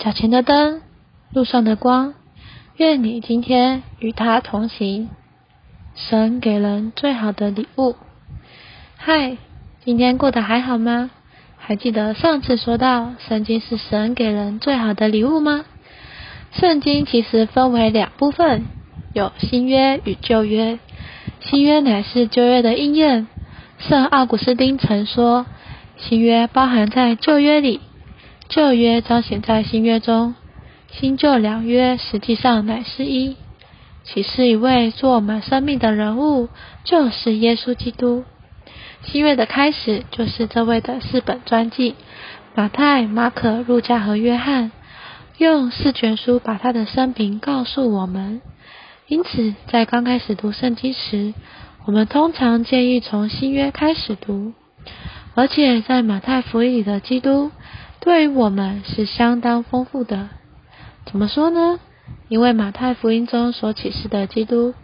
[0.00, 0.80] 脚前的灯，
[1.30, 2.14] 路上的光。
[2.78, 5.10] 愿你今天与他同行。
[5.94, 7.96] 神给人最好的礼物。
[8.96, 9.36] 嗨，
[9.84, 11.10] 今天过得还好吗？
[11.58, 15.66] 还记得上次说到圣经是神给人最好的礼物吗？
[16.52, 18.64] 圣经其实分为两部分，
[19.12, 20.78] 有新约与旧约。
[21.40, 23.26] 新约乃是旧约的应验。
[23.78, 25.44] 圣奥古斯丁曾说，
[25.98, 27.82] 新约包含在旧约里，
[28.50, 30.34] 旧约彰显在新约中，
[30.90, 33.36] 新旧两约实际上乃是一。
[34.02, 36.48] 启示一位做我们生命的人物，
[36.82, 38.24] 就是耶稣基督。
[39.04, 41.94] 新约的开始就是这位的四本传记：
[42.56, 44.72] 马太、马可、路加和约翰，
[45.38, 48.40] 用四卷书把他的生平告诉我们。
[49.06, 51.34] 因此，在刚开始读圣经时，
[51.84, 54.54] 我们通常建议从新约开始读。
[55.36, 57.52] 而且，在马太福音里的基督，
[58.00, 60.28] 对于我们是相当丰富的。
[61.06, 61.78] 怎么说呢？
[62.28, 64.74] 因为马太福音中所启示的基督。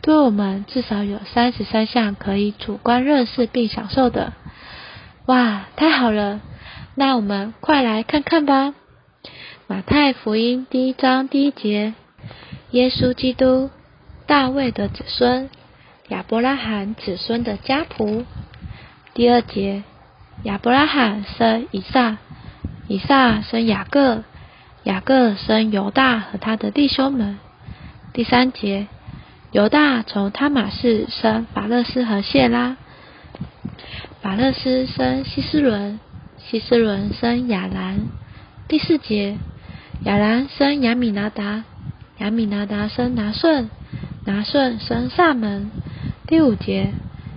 [0.00, 4.32] 对我们至少有三十三项可以主观认识并享受的，
[5.26, 6.40] 哇，太好了！
[6.96, 8.74] 那我们快来看看吧。
[9.68, 11.94] 马太福音第一章第一节：
[12.72, 13.70] 耶稣基督，
[14.26, 15.48] 大卫的子孙，
[16.08, 18.24] 亚伯拉罕子孙的家谱。
[19.14, 19.84] 第二节：
[20.42, 22.18] 亚伯拉罕生以撒，
[22.88, 24.24] 以撒生雅各，
[24.84, 27.38] 雅各生犹大和他的弟兄们。
[28.12, 28.86] 第三节。
[29.52, 32.78] 犹大从他马氏生法勒斯和谢拉，
[34.22, 36.00] 法勒斯生希斯伦，
[36.38, 38.06] 希斯伦生亚兰。
[38.66, 39.36] 第四节，
[40.04, 41.64] 亚兰生亚米拿达，
[42.16, 43.68] 亚米拿达生拿顺，
[44.24, 45.70] 拿顺生萨门。
[46.26, 46.94] 第五节，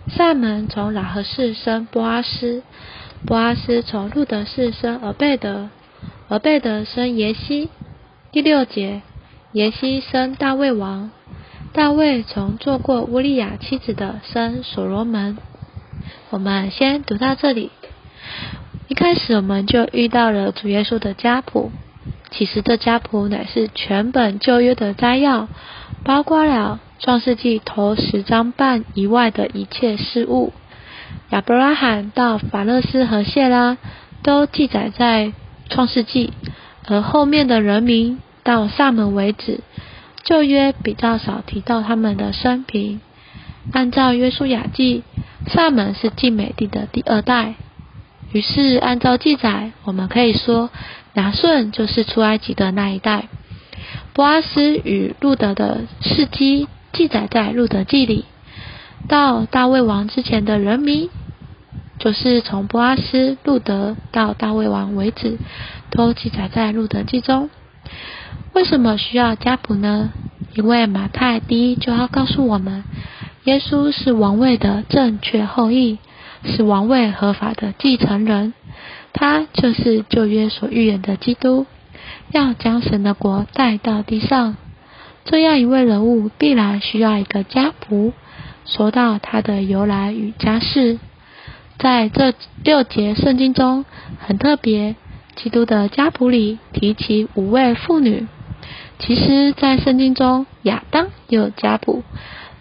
[0.08, 2.64] 萨门从拉合氏生波阿斯，
[3.26, 5.70] 波阿斯从路德氏生俄贝德，
[6.28, 7.70] 俄贝德生耶西。
[8.32, 9.02] 第六节，
[9.52, 11.10] 耶西生大卫王。
[11.74, 15.40] 大卫从做过乌利亚妻子的生所罗门。
[16.30, 17.72] 我们先读到这里。
[18.90, 21.72] 一开始我们就遇到了主耶稣的家谱。
[22.30, 25.48] 其实这家谱乃是全本旧约的摘要，
[26.04, 30.54] 包括了创世纪头十章半以外的一切事物。
[31.36, 33.76] 亚伯拉罕到法勒斯和谢拉
[34.24, 35.34] 都记载在
[35.70, 36.32] 创世纪，
[36.88, 39.60] 而后面的人民到萨门为止。
[40.24, 43.02] 旧约比较少提到他们的生平。
[43.74, 45.04] 按照约书亚记，
[45.48, 47.56] 萨门是晋美帝的第二代。
[48.32, 50.70] 于是按照记载，我们可以说
[51.16, 53.28] 拿顺就是出埃及的那一代。
[54.14, 58.24] 波阿斯与路德的事迹记载在路德记里。
[59.10, 61.12] 到大卫王之前的人民，
[62.00, 65.38] 就是从波阿斯、路德到大卫王为止，
[65.90, 67.50] 都记载在路德记中。
[68.54, 70.12] 为什么需要家谱呢？
[70.54, 72.84] 因为马太第一就要告诉我们，
[73.44, 75.98] 耶稣是王位的正确后裔，
[76.44, 78.54] 是王位合法的继承人，
[79.12, 81.66] 他就是旧约所预言的基督，
[82.32, 84.56] 要将神的国带到地上。
[85.26, 88.14] 这样一位人物必然需要一个家谱。
[88.66, 91.00] 说到他的由来与家世，
[91.78, 93.86] 在这六节圣经中
[94.20, 94.96] 很特别，
[95.36, 98.28] 基督的家谱里提起五位妇女。
[98.98, 102.04] 其实，在圣经中，亚当也有家谱，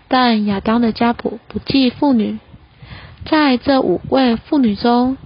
[0.09, 2.39] 但亚当的家谱不记妇女。
[3.25, 5.17] 在这五位妇女中，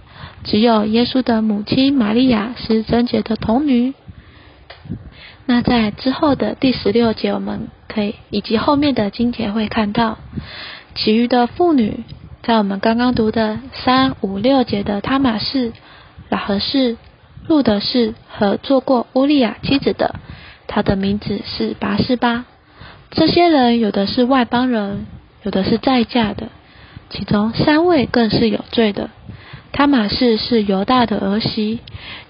[0.45, 3.95] 只有耶稣的母亲玛利亚是贞洁的童女。
[5.47, 10.19] 那在之后的第十六节，我们可以以及后面的经节会看到，
[10.95, 12.05] 其余的妇女，
[12.49, 15.75] 在我们刚刚读的三五六节的他玛氏、
[16.31, 16.97] 拉合氏、
[17.47, 20.15] 路德氏和做过乌利亚妻子的。
[20.67, 22.47] 他的名字是拔示巴。
[23.11, 25.07] 这些人有的是外邦人，
[25.43, 26.49] 有的是在嫁的，
[27.11, 29.11] 其中三位更是有罪的。
[29.71, 31.81] 他马氏是犹大的儿媳，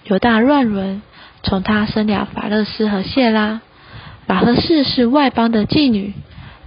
[0.02, 1.00] 犹大乱伦，
[1.44, 3.60] 从他生了法勒斯和谢拉。
[4.26, 6.12] 法勒斯是外邦的妓女，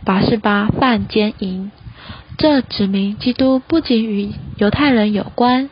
[0.06, 1.70] 拔示巴犯奸淫。
[2.42, 5.70] 这指明基督不仅与犹太人有关，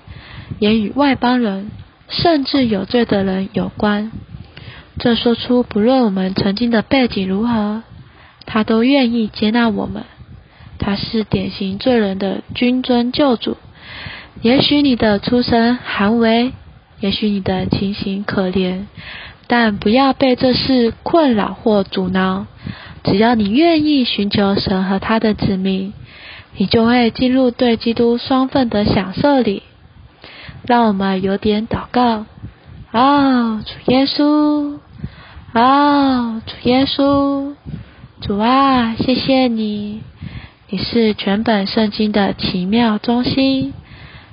[0.60, 1.72] 也与外邦人，
[2.10, 4.12] 甚至有罪的人有关。
[5.00, 7.82] 这说出，不论我们曾经的背景如何，
[8.46, 10.04] 他都愿意接纳我们。
[10.78, 13.58] 他是典型罪人的君尊救主。
[14.44, 16.52] 也许你的出身寒微，
[17.00, 18.82] 也许你的情形可怜，
[19.48, 22.46] 但不要被这事困扰或阻挠。
[23.04, 25.94] 只要你愿意寻求神和他的子民，
[26.56, 29.64] 你就会进入对基督双份的享受里。
[30.66, 32.26] 让我们有点祷告。
[32.92, 34.80] 哦，主耶稣，
[35.54, 37.54] 哦，主耶稣，
[38.22, 40.02] 主啊，谢谢你，
[40.70, 43.74] 你是全本圣经的奇妙中心。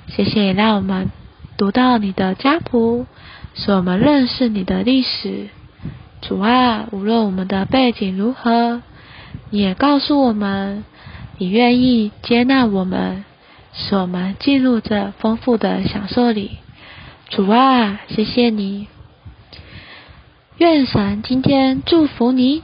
[0.07, 1.09] 谢谢让我们
[1.57, 3.05] 读到你的家谱，
[3.53, 5.47] 使我们认识你的历史。
[6.21, 8.81] 主啊，无论我们的背景如何，
[9.49, 10.83] 你也告诉我们，
[11.37, 13.23] 你愿意接纳我们，
[13.73, 16.57] 使我们进入这丰富的享受里。
[17.29, 18.87] 主啊，谢谢你。
[20.57, 22.63] 愿神今天祝福你。